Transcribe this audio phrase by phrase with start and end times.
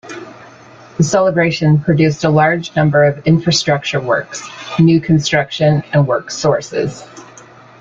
[0.97, 4.41] The celebration produced a large number of infrastructure works,
[4.79, 7.03] new construction and work sources.